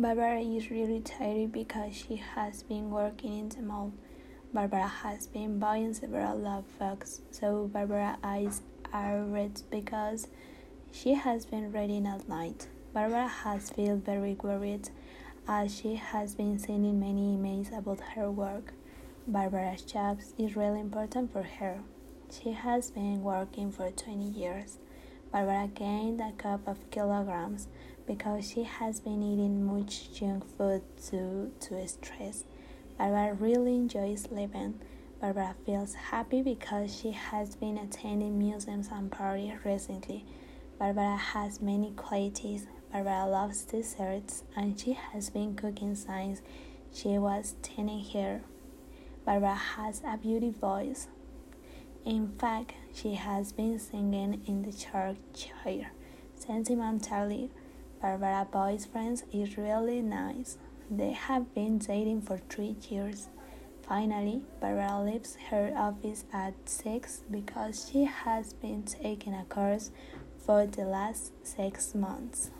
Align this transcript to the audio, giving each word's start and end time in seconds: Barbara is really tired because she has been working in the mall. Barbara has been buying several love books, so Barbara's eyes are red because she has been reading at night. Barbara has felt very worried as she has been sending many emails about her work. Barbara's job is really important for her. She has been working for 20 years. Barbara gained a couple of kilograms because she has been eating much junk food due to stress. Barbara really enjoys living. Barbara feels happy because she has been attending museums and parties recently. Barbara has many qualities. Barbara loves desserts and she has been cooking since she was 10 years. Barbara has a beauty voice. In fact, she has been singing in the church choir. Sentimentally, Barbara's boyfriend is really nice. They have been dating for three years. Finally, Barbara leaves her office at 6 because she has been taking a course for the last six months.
Barbara 0.00 0.38
is 0.38 0.70
really 0.70 1.00
tired 1.00 1.50
because 1.50 1.92
she 1.92 2.14
has 2.14 2.62
been 2.62 2.88
working 2.88 3.36
in 3.36 3.48
the 3.48 3.62
mall. 3.62 3.92
Barbara 4.54 4.86
has 4.86 5.26
been 5.26 5.58
buying 5.58 5.92
several 5.92 6.38
love 6.38 6.66
books, 6.78 7.22
so 7.32 7.66
Barbara's 7.66 8.16
eyes 8.22 8.62
are 8.92 9.24
red 9.24 9.60
because 9.72 10.28
she 10.92 11.14
has 11.14 11.46
been 11.46 11.72
reading 11.72 12.06
at 12.06 12.28
night. 12.28 12.68
Barbara 12.94 13.26
has 13.26 13.70
felt 13.70 14.04
very 14.04 14.34
worried 14.40 14.88
as 15.48 15.76
she 15.76 15.96
has 15.96 16.36
been 16.36 16.60
sending 16.60 17.00
many 17.00 17.36
emails 17.36 17.76
about 17.76 17.98
her 18.14 18.30
work. 18.30 18.74
Barbara's 19.26 19.82
job 19.82 20.20
is 20.38 20.54
really 20.54 20.78
important 20.78 21.32
for 21.32 21.42
her. 21.42 21.80
She 22.30 22.52
has 22.52 22.92
been 22.92 23.24
working 23.24 23.72
for 23.72 23.90
20 23.90 24.22
years. 24.26 24.78
Barbara 25.30 25.68
gained 25.74 26.20
a 26.20 26.32
couple 26.32 26.72
of 26.72 26.90
kilograms 26.90 27.68
because 28.06 28.50
she 28.50 28.62
has 28.62 29.00
been 29.00 29.22
eating 29.22 29.62
much 29.62 30.12
junk 30.12 30.44
food 30.56 30.82
due 31.10 31.52
to 31.60 31.86
stress. 31.86 32.44
Barbara 32.96 33.34
really 33.34 33.74
enjoys 33.74 34.28
living. 34.30 34.80
Barbara 35.20 35.54
feels 35.66 35.94
happy 35.94 36.40
because 36.42 36.96
she 36.96 37.10
has 37.10 37.56
been 37.56 37.76
attending 37.76 38.38
museums 38.38 38.88
and 38.90 39.10
parties 39.10 39.52
recently. 39.64 40.24
Barbara 40.78 41.16
has 41.16 41.60
many 41.60 41.90
qualities. 41.90 42.66
Barbara 42.90 43.26
loves 43.26 43.64
desserts 43.64 44.44
and 44.56 44.80
she 44.80 44.92
has 44.94 45.28
been 45.28 45.54
cooking 45.54 45.94
since 45.94 46.40
she 46.92 47.18
was 47.18 47.56
10 47.62 47.88
years. 47.88 48.40
Barbara 49.26 49.54
has 49.54 50.00
a 50.06 50.16
beauty 50.16 50.50
voice. 50.50 51.08
In 52.08 52.28
fact, 52.38 52.72
she 52.94 53.16
has 53.16 53.52
been 53.52 53.78
singing 53.78 54.40
in 54.46 54.62
the 54.62 54.72
church 54.72 55.50
choir. 55.62 55.92
Sentimentally, 56.34 57.50
Barbara's 58.00 58.86
boyfriend 58.86 59.24
is 59.30 59.58
really 59.58 60.00
nice. 60.00 60.56
They 60.90 61.12
have 61.12 61.54
been 61.54 61.76
dating 61.76 62.22
for 62.22 62.38
three 62.48 62.76
years. 62.88 63.28
Finally, 63.86 64.40
Barbara 64.58 65.02
leaves 65.04 65.36
her 65.50 65.70
office 65.76 66.24
at 66.32 66.54
6 66.64 67.24
because 67.30 67.90
she 67.92 68.04
has 68.04 68.54
been 68.54 68.84
taking 68.84 69.34
a 69.34 69.44
course 69.44 69.90
for 70.38 70.64
the 70.64 70.86
last 70.86 71.32
six 71.46 71.94
months. 71.94 72.50